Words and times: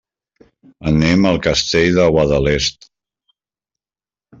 Anem 0.93 1.29
al 1.33 1.39
Castell 1.49 1.95
de 2.01 2.09
Guadalest. 2.19 2.93